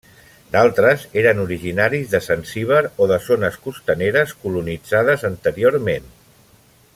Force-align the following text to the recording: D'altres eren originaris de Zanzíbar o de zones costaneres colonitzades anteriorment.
D'altres 0.53 1.03
eren 1.23 1.41
originaris 1.43 2.09
de 2.13 2.21
Zanzíbar 2.27 2.79
o 3.05 3.09
de 3.11 3.19
zones 3.27 3.59
costaneres 3.67 4.35
colonitzades 4.47 5.27
anteriorment. 5.31 6.11